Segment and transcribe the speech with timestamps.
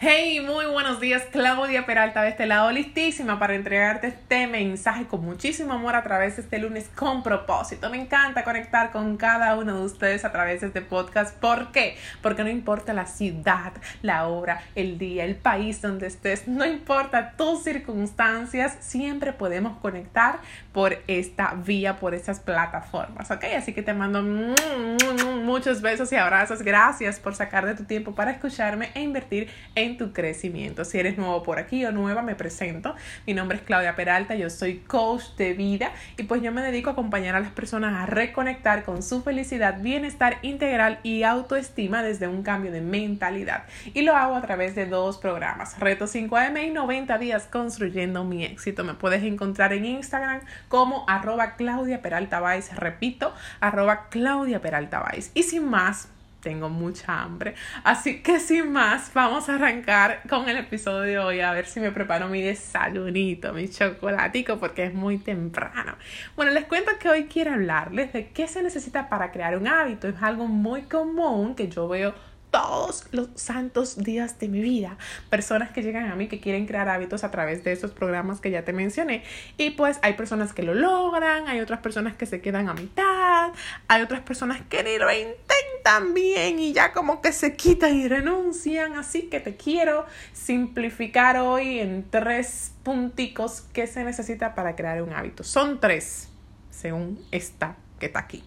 [0.00, 5.24] Hey, muy buenos días, Claudia Peralta de este lado, listísima para entregarte este mensaje con
[5.24, 7.90] muchísimo amor a través de este lunes con propósito.
[7.90, 11.36] Me encanta conectar con cada uno de ustedes a través de este podcast.
[11.40, 11.96] ¿Por qué?
[12.22, 13.72] Porque no importa la ciudad,
[14.02, 20.38] la hora, el día, el país donde estés, no importa tus circunstancias, siempre podemos conectar
[20.72, 23.46] por esta vía, por estas plataformas, ¿ok?
[23.56, 26.62] Así que te mando muchos besos y abrazos.
[26.62, 30.84] Gracias por sacar de tu tiempo para escucharme e invertir en tu crecimiento.
[30.84, 32.94] Si eres nuevo por aquí o nueva, me presento.
[33.26, 36.90] Mi nombre es Claudia Peralta, yo soy coach de vida y pues yo me dedico
[36.90, 42.28] a acompañar a las personas a reconectar con su felicidad, bienestar integral y autoestima desde
[42.28, 43.64] un cambio de mentalidad.
[43.94, 48.44] Y lo hago a través de dos programas, Reto 5am y 90 días construyendo mi
[48.44, 48.84] éxito.
[48.84, 52.38] Me puedes encontrar en Instagram como arroba Claudia Peralta
[52.76, 56.08] repito, arroba Claudia Peralta Y sin más,
[56.40, 57.54] tengo mucha hambre.
[57.84, 61.80] Así que sin más, vamos a arrancar con el episodio de hoy a ver si
[61.80, 65.96] me preparo mi desayunito, mi chocolatico, porque es muy temprano.
[66.36, 70.08] Bueno, les cuento que hoy quiero hablarles de qué se necesita para crear un hábito.
[70.08, 72.14] Es algo muy común que yo veo
[72.50, 74.96] todos los santos días de mi vida.
[75.30, 78.50] Personas que llegan a mí que quieren crear hábitos a través de esos programas que
[78.50, 79.22] ya te mencioné.
[79.56, 83.50] Y pues hay personas que lo logran, hay otras personas que se quedan a mitad,
[83.88, 85.67] hay otras personas que ni lo intentan
[86.14, 88.96] bien y ya como que se quitan y renuncian.
[88.96, 95.12] Así que te quiero simplificar hoy en tres punticos que se necesita para crear un
[95.12, 95.44] hábito.
[95.44, 96.28] Son tres,
[96.70, 98.44] según esta que está aquí.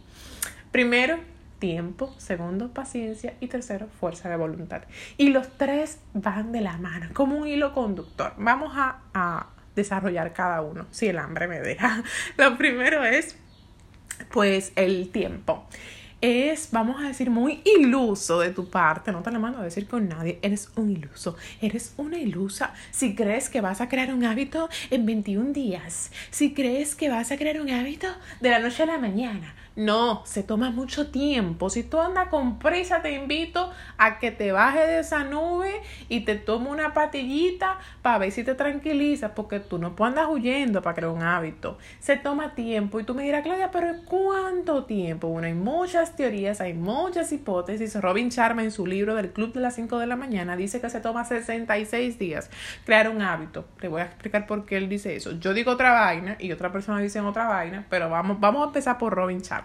[0.72, 1.20] Primero,
[1.60, 4.84] tiempo, segundo, paciencia y tercero, fuerza de voluntad.
[5.18, 8.34] Y los tres van de la mano, como un hilo conductor.
[8.38, 12.04] Vamos a, a desarrollar cada uno, si el hambre me deja.
[12.38, 13.36] Lo primero es,
[14.32, 15.68] pues, el tiempo
[16.22, 19.88] es, vamos a decir, muy iluso de tu parte, no te lo mando a decir
[19.88, 22.74] con nadie, eres un iluso, eres una ilusa.
[22.92, 27.32] Si crees que vas a crear un hábito en 21 días, si crees que vas
[27.32, 28.08] a crear un hábito
[28.40, 31.70] de la noche a la mañana, no, se toma mucho tiempo.
[31.70, 36.22] Si tú andas con prisa, te invito a que te bajes de esa nube y
[36.22, 40.82] te tome una patillita para ver si te tranquiliza, porque tú no puedes andar huyendo
[40.82, 41.78] para crear un hábito.
[42.00, 45.30] Se toma tiempo y tú me dirás, Claudia, pero ¿cuánto tiempo?
[45.30, 47.96] Bueno, hay muchas teorías, hay muchas hipótesis.
[47.96, 50.90] Robin Sharma en su libro del Club de las 5 de la mañana dice que
[50.90, 52.50] se toma 66 días
[52.86, 53.64] crear un hábito.
[53.80, 55.32] Te voy a explicar por qué él dice eso.
[55.40, 58.98] Yo digo otra vaina y otra persona dice otra vaina, pero vamos, vamos a empezar
[58.98, 59.61] por Robin Sharma.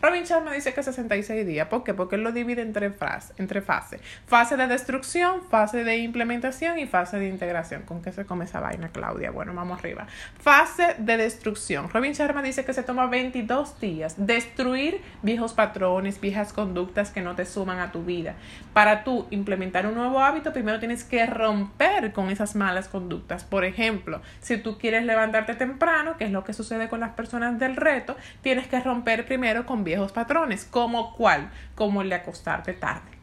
[0.00, 1.68] Robin Sharma dice que 66 días.
[1.68, 1.94] ¿Por qué?
[1.94, 2.92] Porque él lo divide en tres,
[3.38, 4.00] entre fases.
[4.26, 7.82] Fase de destrucción, fase de implementación y fase de integración.
[7.82, 9.30] ¿Con qué se come esa vaina, Claudia?
[9.30, 10.06] Bueno, vamos arriba.
[10.38, 11.90] Fase de destrucción.
[11.90, 14.14] Robin Sharma dice que se toma 22 días.
[14.16, 18.34] Destruir viejos patrones, viejas conductas que no te suman a tu vida.
[18.72, 23.44] Para tú implementar un nuevo hábito, primero tienes que romper con esas malas conductas.
[23.44, 27.58] Por ejemplo, si tú quieres levantarte temprano, que es lo que sucede con las personas
[27.58, 30.64] del reto, tienes que romper primero con viejos patrones.
[30.64, 31.50] ¿Como cuál?
[31.74, 33.13] Como el de acostarte tarde.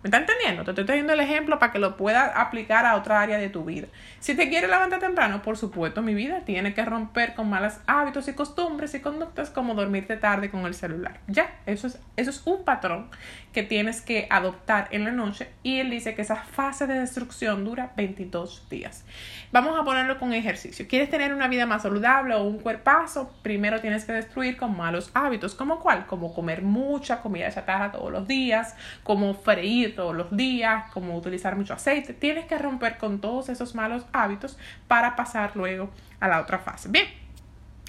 [0.00, 0.62] ¿Me está entendiendo?
[0.62, 3.64] Te estoy trayendo el ejemplo para que lo puedas aplicar a otra área de tu
[3.64, 3.88] vida.
[4.20, 8.28] Si te quieres levantar temprano, por supuesto, mi vida tiene que romper con malos hábitos
[8.28, 11.18] y costumbres y conductas como dormirte tarde con el celular.
[11.26, 13.08] Ya, eso es, eso es un patrón
[13.52, 17.64] que tienes que adoptar en la noche y él dice que esa fase de destrucción
[17.64, 19.04] dura 22 días.
[19.50, 20.86] Vamos a ponerlo con ejercicio.
[20.86, 23.34] ¿Quieres tener una vida más saludable o un cuerpazo?
[23.42, 25.56] Primero tienes que destruir con malos hábitos.
[25.56, 26.06] ¿Como cuál?
[26.06, 31.56] Como comer mucha comida chatarra todos los días, como freír todos los días, como utilizar
[31.56, 32.14] mucho aceite.
[32.14, 35.90] Tienes que romper con todos esos malos hábitos para pasar luego
[36.20, 36.88] a la otra fase.
[36.88, 37.27] Bien.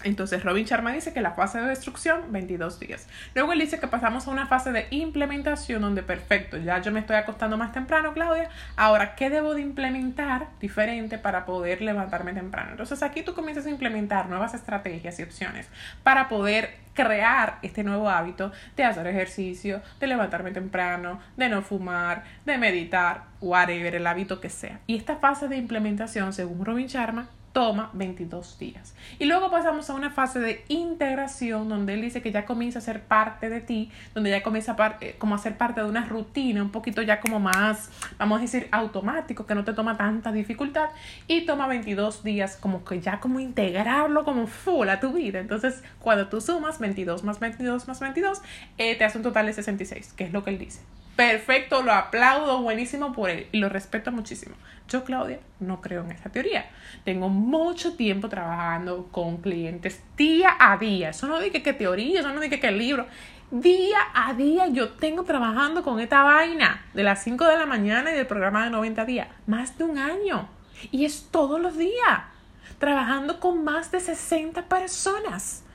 [0.04, 3.08] Entonces Robin Sharma dice que la fase de destrucción 22 días.
[3.36, 7.02] Luego él dice que pasamos a una fase de implementación donde perfecto, ya yo me
[7.02, 8.50] estoy acostando más temprano, Claudia.
[8.78, 12.72] Ahora, ¿qué debo de implementar diferente para poder levantarme temprano?
[12.72, 15.68] Entonces aquí tú comienzas a implementar nuevas estrategias y opciones
[16.04, 22.24] para poder crear este nuevo hábito de hacer ejercicio, de levantarme temprano, de no fumar,
[22.46, 24.80] de meditar, whatever, el hábito que sea.
[24.88, 28.96] Y esta fase de implementación, según Robin Sharma, toma 22 días.
[29.18, 32.82] Y luego pasamos a una fase de integración donde él dice que ya comienza a
[32.82, 36.06] ser parte de ti, donde ya comienza a eh, como a ser parte de una
[36.06, 40.32] rutina, un poquito ya como más, vamos a decir, automático, que no te toma tanta
[40.32, 40.90] dificultad
[41.28, 45.40] y toma 22 días como que ya como integrarlo como full a tu vida.
[45.40, 48.42] Entonces, cuando tú sumas 22 más 22 más 22,
[48.78, 50.82] eh, te hace un total de 66, que es lo que él dice.
[51.20, 54.56] Perfecto, lo aplaudo, buenísimo por él y lo respeto muchísimo.
[54.88, 56.70] Yo, Claudia, no creo en esa teoría.
[57.04, 61.10] Tengo mucho tiempo trabajando con clientes día a día.
[61.10, 63.06] Eso no dije que teoría, eso no dije que libro.
[63.52, 68.14] Día a día yo tengo trabajando con esta vaina de las 5 de la mañana
[68.14, 69.28] y del programa de 90 días.
[69.46, 70.48] Más de un año.
[70.90, 72.22] Y es todos los días.
[72.78, 75.66] Trabajando con más de 60 personas.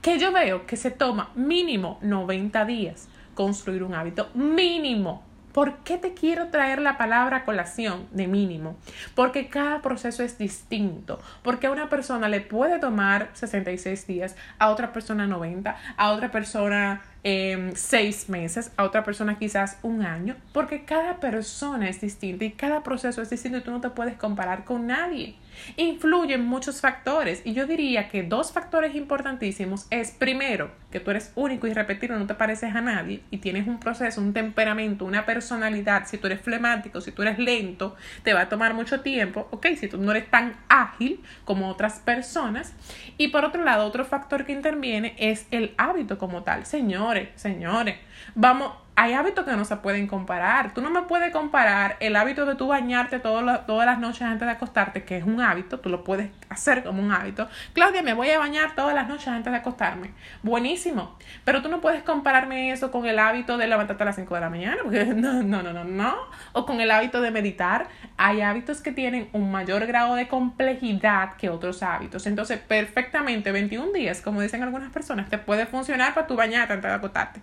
[0.00, 4.28] Que yo veo que se toma mínimo 90 días construir un hábito.
[4.34, 5.22] Mínimo.
[5.52, 8.76] ¿Por qué te quiero traer la palabra colación de mínimo?
[9.14, 11.20] Porque cada proceso es distinto.
[11.42, 16.30] Porque a una persona le puede tomar 66 días, a otra persona 90, a otra
[16.30, 20.36] persona eh, seis meses, a otra persona quizás un año.
[20.54, 24.16] Porque cada persona es distinta y cada proceso es distinto y tú no te puedes
[24.16, 25.36] comparar con nadie.
[25.76, 31.32] Influyen muchos factores y yo diría que dos factores importantísimos es primero que tú eres
[31.34, 35.24] único y repetido, no te pareces a nadie y tienes un proceso, un temperamento, una
[35.24, 39.48] personalidad, si tú eres flemático, si tú eres lento, te va a tomar mucho tiempo,
[39.50, 42.74] ok, si tú no eres tan ágil como otras personas.
[43.16, 46.66] Y por otro lado, otro factor que interviene es el hábito como tal.
[46.66, 47.96] Señores, señores,
[48.34, 50.74] vamos, hay hábitos que no se pueden comparar.
[50.74, 54.52] Tú no me puedes comparar el hábito de tú bañarte todas las noches antes de
[54.52, 57.48] acostarte, que es un hábito, tú lo puedes hacer como un hábito.
[57.72, 60.10] Claudia, me voy a bañar todas las noches antes de acostarme.
[60.42, 61.16] Buenísimo.
[61.44, 64.40] Pero tú no puedes compararme eso con el hábito de levantarte a las 5 de
[64.40, 66.14] la mañana, porque no, no, no, no, no.
[66.52, 67.88] O con el hábito de meditar.
[68.18, 72.26] Hay hábitos que tienen un mayor grado de complejidad que otros hábitos.
[72.26, 76.90] Entonces, perfectamente 21 días, como dicen algunas personas, te puede funcionar para tu bañarte antes
[76.90, 77.40] de acostarte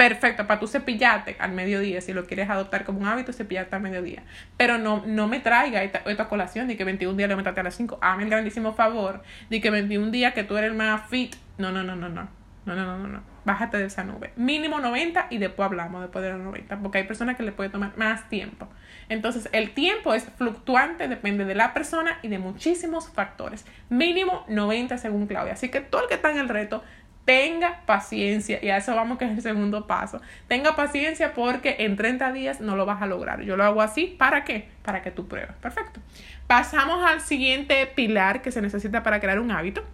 [0.00, 3.82] perfecto para tú cepillarte al mediodía, si lo quieres adoptar como un hábito, cepillarte al
[3.82, 4.22] mediodía.
[4.56, 7.74] Pero no, no me traiga esta, esta colación de que 21 días levantarte a las
[7.74, 7.98] 5.
[8.00, 11.36] Hazme el grandísimo favor de que 21 días que tú eres el más fit.
[11.58, 12.30] No, no, no, no, no.
[12.64, 13.22] No, no, no, no, no.
[13.44, 14.32] Bájate de esa nube.
[14.36, 17.68] Mínimo 90 y después hablamos después de los 90, porque hay personas que le puede
[17.68, 18.68] tomar más tiempo.
[19.10, 23.66] Entonces, el tiempo es fluctuante, depende de la persona y de muchísimos factores.
[23.88, 25.54] Mínimo 90 según Claudia.
[25.54, 26.84] Así que todo el que está en el reto,
[27.30, 30.20] tenga paciencia y a eso vamos que es el segundo paso.
[30.48, 33.42] Tenga paciencia porque en 30 días no lo vas a lograr.
[33.42, 34.66] Yo lo hago así, ¿para qué?
[34.82, 35.54] Para que tú pruebes.
[35.62, 36.00] Perfecto.
[36.48, 39.84] Pasamos al siguiente pilar que se necesita para crear un hábito.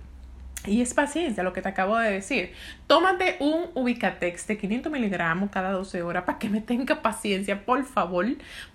[0.64, 2.54] Y es paciencia, lo que te acabo de decir.
[2.86, 7.84] Tómate un Ubicatex de 500 miligramos cada 12 horas para que me tenga paciencia, por
[7.84, 8.24] favor,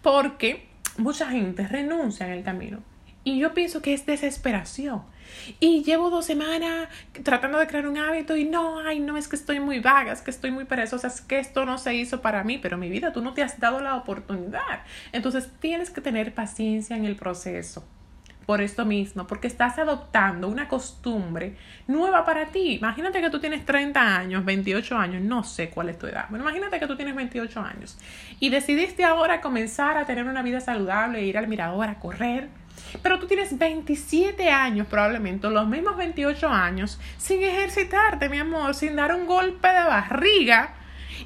[0.03, 0.67] porque
[0.97, 2.77] mucha gente renuncia en el camino.
[3.23, 5.01] Y yo pienso que es desesperación.
[5.59, 6.89] Y llevo dos semanas
[7.23, 10.21] tratando de crear un hábito y no, ay, no, es que estoy muy vaga, es
[10.21, 13.11] que estoy muy perezosa, es que esto no se hizo para mí, pero mi vida,
[13.13, 14.83] tú no te has dado la oportunidad.
[15.11, 17.85] Entonces tienes que tener paciencia en el proceso.
[18.45, 21.55] Por esto mismo, porque estás adoptando una costumbre
[21.87, 22.73] nueva para ti.
[22.73, 26.25] Imagínate que tú tienes 30 años, 28 años, no sé cuál es tu edad.
[26.29, 27.97] Bueno, imagínate que tú tienes 28 años
[28.39, 32.49] y decidiste ahora comenzar a tener una vida saludable, ir al mirador, a correr
[33.01, 38.95] pero tú tienes 27 años, probablemente, los mismos 28 años, sin ejercitarte, mi amor, sin
[38.95, 40.73] dar un golpe de barriga.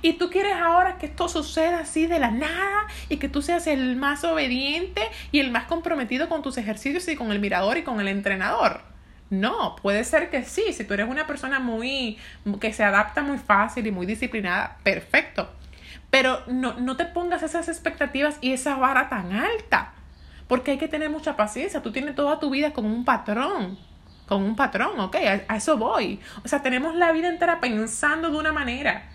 [0.02, 3.68] Y tú quieres ahora que esto suceda así de la nada y que tú seas
[3.68, 7.84] el más obediente y el más comprometido con tus ejercicios y con el mirador y
[7.84, 8.82] con el entrenador.
[9.30, 12.18] No, puede ser que sí, si tú eres una persona muy
[12.60, 15.50] que se adapta muy fácil y muy disciplinada, perfecto.
[16.12, 19.95] Pero no, no te pongas esas expectativas y esa vara tan alta.
[20.48, 21.82] Porque hay que tener mucha paciencia.
[21.82, 23.78] Tú tienes toda tu vida como un patrón.
[24.28, 25.16] Con un patrón, ok,
[25.48, 26.20] a, eso voy.
[26.44, 29.10] O sea, tenemos la vida entera pensando de una manera.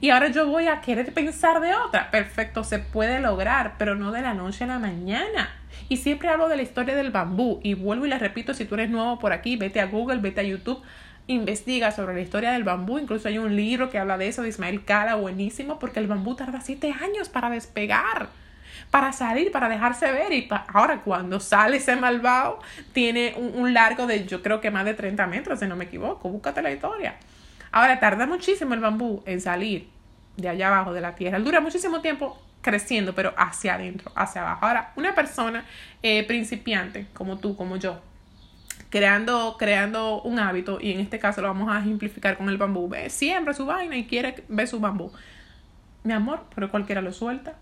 [0.00, 2.10] Y ahora yo voy a querer pensar de otra.
[2.10, 5.48] Perfecto, se puede lograr, pero no de la noche a la mañana.
[5.88, 7.60] Y siempre hablo de la historia del bambú.
[7.62, 10.40] Y vuelvo y le repito, si tú eres nuevo por aquí, vete a Google, vete
[10.40, 10.82] a YouTube,
[11.28, 12.98] investiga sobre la historia del bambú.
[12.98, 16.34] Incluso hay un libro que habla de eso, de Ismael Cala, buenísimo, porque el bambú
[16.34, 18.28] tarda siete años para despegar
[18.90, 20.32] para salir, para dejarse ver.
[20.32, 22.60] Y ahora cuando sale ese malvado,
[22.92, 26.28] tiene un, largo de yo creo que más de 30 metros, si no me equivoco.
[26.28, 27.16] Búscate la historia.
[27.70, 29.88] Ahora tarda muchísimo el bambú en salir
[30.36, 31.38] de allá abajo de la tierra.
[31.38, 34.66] Dura muchísimo tiempo creciendo, pero hacia adentro, hacia abajo.
[34.66, 35.64] Ahora, una persona
[36.02, 38.00] eh, principiante, como tú, como yo,
[38.90, 42.88] creando, creando un hábito, y en este caso lo vamos a ejemplificar con el bambú,
[42.88, 45.12] ve, siembra su vaina y quiere ver su bambú.
[46.04, 47.54] Mi amor, pero cualquiera lo suelta.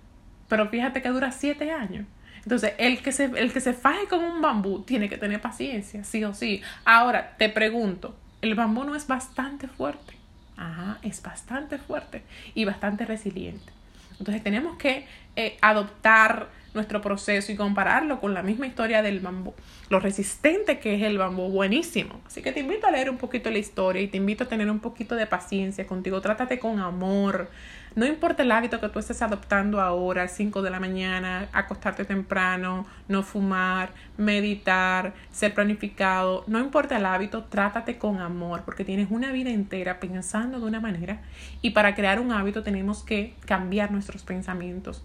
[0.49, 2.07] Pero fíjate que dura siete años.
[2.43, 6.05] Entonces, el que, se, el que se faje con un bambú tiene que tener paciencia,
[6.05, 6.63] sí o sí.
[6.85, 10.15] Ahora, te pregunto, ¿el bambú no es bastante fuerte?
[10.57, 12.23] Ajá, es bastante fuerte
[12.55, 13.73] y bastante resiliente.
[14.19, 19.55] Entonces, tenemos que eh, adoptar nuestro proceso y compararlo con la misma historia del bambú.
[19.89, 22.21] Lo resistente que es el bambú, buenísimo.
[22.27, 24.71] Así que te invito a leer un poquito la historia y te invito a tener
[24.71, 26.21] un poquito de paciencia contigo.
[26.21, 27.51] Trátate con amor,
[27.97, 32.05] No importa el hábito que tú estés adoptando ahora, a 5 de la mañana, acostarte
[32.05, 39.11] temprano, no fumar, meditar, ser planificado, no importa el hábito, trátate con amor, porque tienes
[39.11, 41.23] una vida entera pensando de una manera
[41.63, 45.03] y para crear un hábito tenemos que cambiar nuestros pensamientos.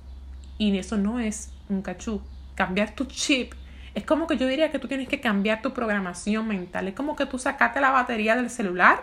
[0.60, 2.21] Y eso no es un cachú,
[2.55, 3.53] cambiar tu chip
[3.93, 6.88] es como que yo diría que tú tienes que cambiar tu programación mental.
[6.88, 9.01] Es como que tú sacaste la batería del celular.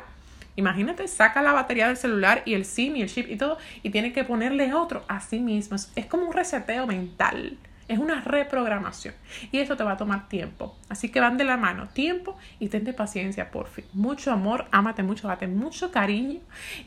[0.59, 3.91] Imagínate, saca la batería del celular y el SIM y el chip y todo y
[3.91, 5.77] tienes que ponerle otro a sí mismo.
[5.95, 7.57] Es como un reseteo mental.
[7.88, 9.14] Es una reprogramación
[9.50, 10.76] y eso te va a tomar tiempo.
[10.88, 13.85] Así que van de la mano, tiempo y tente paciencia, por fin.
[13.92, 16.40] Mucho amor, ámate mucho, date mucho cariño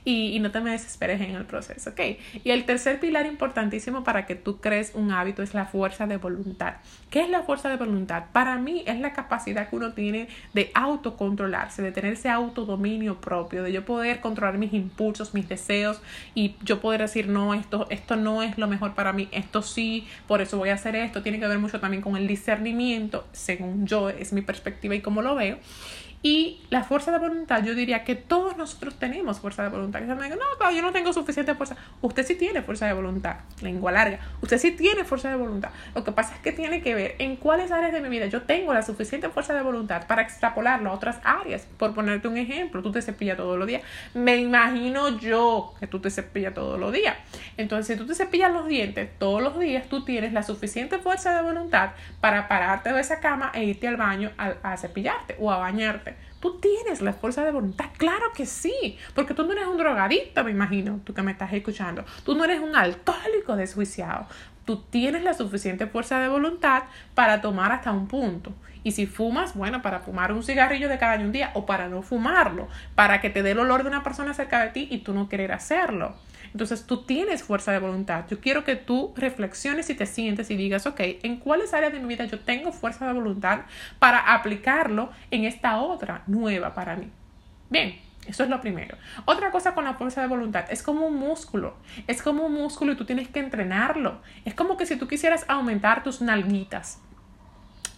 [0.05, 2.00] y, no te me desesperes en el proceso, ¿ok?
[2.43, 6.17] Y el tercer pilar importantísimo para que tú crees un hábito es la fuerza de
[6.17, 6.75] voluntad.
[7.10, 8.25] ¿Qué es la fuerza de voluntad?
[8.31, 13.63] Para mí es la capacidad que uno tiene de autocontrolarse, de tener ese autodominio propio,
[13.63, 16.01] de yo poder controlar mis impulsos, mis deseos
[16.34, 20.08] y yo poder decir, no, esto, esto no es lo mejor para mí, esto sí,
[20.27, 23.86] por eso voy a hacer esto, tiene que ver mucho también con el discernimiento, según
[23.88, 25.57] yo, es mi perspectiva y cómo lo veo.
[26.24, 30.01] Y la fuerza de voluntad, yo diría que todos nosotros tenemos fuerza de voluntad.
[30.01, 31.75] no, yo no tengo suficiente fuerza.
[32.01, 34.20] Usted sí tiene fuerza de voluntad, lengua larga.
[34.42, 35.72] Usted sí tiene fuerza de voluntad.
[35.96, 38.44] Lo que pasa es que tiene que ver en cuáles áreas de mi vida yo
[38.44, 41.68] tengo la suficiente fuerza de voluntad para extrapolarlo a otras áreas.
[41.78, 43.82] Por ponerte un ejemplo, tú te cepillas todos los días.
[44.13, 47.18] Me imagino yo que tú te cepillas todos los días.
[47.58, 51.36] Entonces, si tú te cepillas los dientes todos los días, tú tienes la suficiente fuerza
[51.36, 55.58] de voluntad para pararte de esa cama e irte al baño a cepillarte o a
[55.58, 56.11] bañarte.
[56.39, 60.44] Tú tienes la fuerza de voluntad, claro que sí, porque tú no eres un drogadicto,
[60.44, 62.03] me imagino, tú que me estás escuchando.
[62.25, 64.25] Tú no eres un alcohólico desjuiciado.
[64.65, 68.53] Tú tienes la suficiente fuerza de voluntad para tomar hasta un punto.
[68.84, 71.88] Y si fumas, bueno, para fumar un cigarrillo de cada año un día o para
[71.88, 75.00] no fumarlo, para que te dé el olor de una persona cerca de ti y
[75.00, 76.15] tú no querer hacerlo.
[76.51, 78.25] Entonces tú tienes fuerza de voluntad.
[78.29, 82.00] Yo quiero que tú reflexiones y te sientes y digas, ok, ¿en cuáles áreas de
[82.00, 83.62] mi vida yo tengo fuerza de voluntad
[84.00, 87.10] para aplicarlo en esta otra nueva para mí?
[87.70, 88.98] Bien, eso es lo primero.
[89.25, 91.75] Otra cosa con la fuerza de voluntad es como un músculo.
[92.08, 94.22] Es como un músculo y tú tienes que entrenarlo.
[94.46, 97.00] Es como que si tú quisieras aumentar tus nalguitas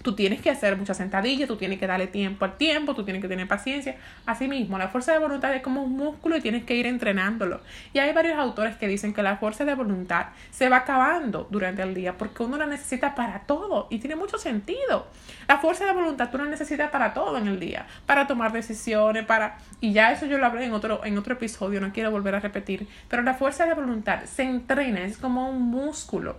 [0.04, 3.22] Tú tienes que hacer muchas sentadillas, tú tienes que darle tiempo al tiempo, tú tienes
[3.22, 3.96] que tener paciencia.
[4.26, 7.62] Asimismo, la fuerza de voluntad es como un músculo y tienes que ir entrenándolo.
[7.94, 11.82] Y hay varios autores que dicen que la fuerza de voluntad se va acabando durante
[11.84, 15.08] el día porque uno la necesita para todo y tiene mucho sentido.
[15.48, 19.26] La fuerza de voluntad tú la necesitas para todo en el día, para tomar decisiones,
[19.26, 19.58] para...
[19.80, 22.42] Y ya eso yo lo hablé en otro, en otro episodio, no quiero volver a
[22.42, 26.36] repetir, pero la fuerza de voluntad se entrena, es como un músculo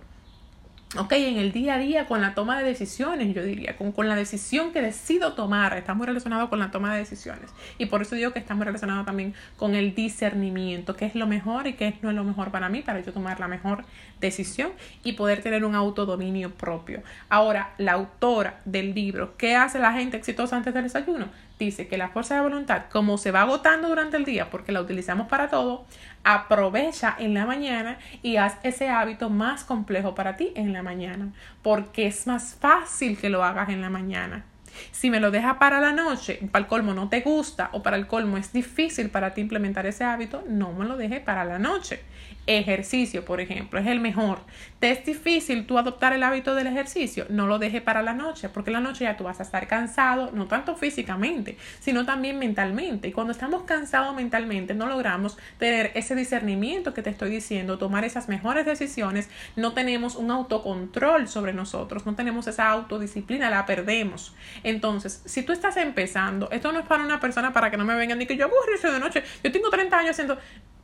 [0.97, 4.15] ok, en el día a día con la toma de decisiones, yo diría, con, la
[4.15, 7.51] decisión que decido tomar, está muy relacionado con la toma de decisiones.
[7.77, 11.27] Y por eso digo que está muy relacionado también con el discernimiento, qué es lo
[11.27, 13.85] mejor y qué no es lo mejor para mí, para yo tomar la mejor
[14.19, 14.71] decisión
[15.03, 17.01] y poder tener un autodominio propio.
[17.29, 21.27] Ahora, la autora del libro, ¿qué hace la gente exitosa antes del desayuno?
[21.59, 24.81] Dice que la fuerza de voluntad, como se va agotando durante el día, porque la
[24.81, 25.85] utilizamos para todo,
[26.23, 31.31] aprovecha en la mañana y haz ese hábito más complejo para ti en la mañana,
[31.61, 34.45] porque es más fácil que lo hagas en la mañana.
[34.91, 37.95] Si me lo dejas para la noche, para el colmo no te gusta o para
[37.95, 41.59] el colmo es difícil para ti implementar ese hábito, no me lo dejes para la
[41.59, 42.01] noche.
[42.47, 44.39] Ejercicio, por ejemplo, es el mejor.
[44.79, 47.25] ¿Te es difícil tú adoptar el hábito del ejercicio?
[47.29, 50.31] No lo dejes para la noche, porque la noche ya tú vas a estar cansado,
[50.31, 53.07] no tanto físicamente, sino también mentalmente.
[53.07, 58.05] Y cuando estamos cansados mentalmente, no logramos tener ese discernimiento que te estoy diciendo, tomar
[58.05, 64.35] esas mejores decisiones, no tenemos un autocontrol sobre nosotros, no tenemos esa autodisciplina, la perdemos.
[64.63, 67.95] Entonces, si tú estás empezando, esto no es para una persona para que no me
[67.95, 70.37] vengan ni que yo ejercicio de noche, yo tengo 30 años haciendo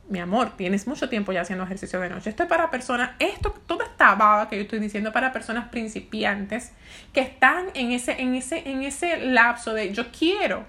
[0.08, 2.30] mi amor, tienes mucho tiempo ya haciendo ejercicio de noche.
[2.30, 6.72] Esto es para personas, esto, toda esta baba que yo estoy diciendo para personas principiantes
[7.12, 10.66] que están en ese, en ese, en ese lapso de yo quiero,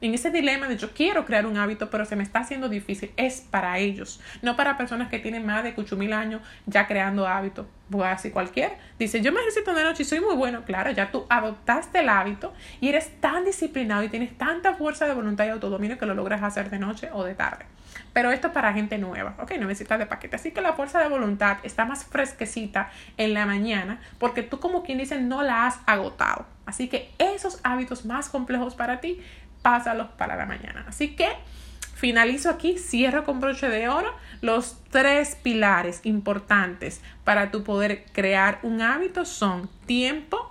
[0.00, 3.12] en ese dilema de yo quiero crear un hábito, pero se me está haciendo difícil.
[3.16, 7.26] Es para ellos, no para personas que tienen más de 8 mil años ya creando
[7.26, 7.66] hábitos.
[7.88, 8.72] Voy a decir cualquier.
[8.98, 10.64] Dice, yo me ejercito de noche y soy muy bueno.
[10.64, 15.14] Claro, ya tú adoptaste el hábito y eres tan disciplinado y tienes tanta fuerza de
[15.14, 17.66] voluntad y autodominio que lo logras hacer de noche o de tarde.
[18.12, 19.52] Pero esto es para gente nueva, ¿ok?
[19.58, 20.36] necesitas de paquete.
[20.36, 24.82] Así que la fuerza de voluntad está más fresquecita en la mañana porque tú como
[24.82, 26.46] quien dice no la has agotado.
[26.66, 29.20] Así que esos hábitos más complejos para ti,
[29.62, 30.84] pásalos para la mañana.
[30.88, 31.28] Así que
[31.94, 38.58] finalizo aquí, cierro con broche de oro los tres pilares importantes para tu poder crear
[38.62, 40.49] un hábito son tiempo,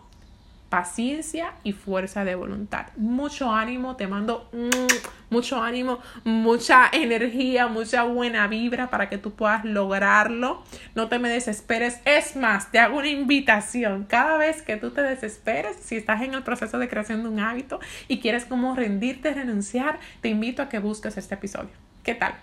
[0.69, 2.87] paciencia y fuerza de voluntad.
[2.95, 9.33] Mucho ánimo, te mando mm, mucho ánimo, mucha energía, mucha buena vibra para que tú
[9.33, 10.63] puedas lograrlo.
[10.95, 11.99] No te me desesperes.
[12.05, 14.05] Es más, te hago una invitación.
[14.05, 17.39] Cada vez que tú te desesperes, si estás en el proceso de creación de un
[17.39, 21.71] hábito y quieres como rendirte, renunciar, te invito a que busques este episodio.
[22.03, 22.35] ¿Qué tal?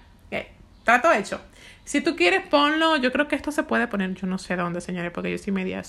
[0.87, 1.41] Trato hecho.
[1.87, 2.97] Si tú quieres, ponlo.
[2.97, 5.53] Yo creo que esto se puede poner, yo no sé dónde, señores, porque yo estoy
[5.53, 5.83] media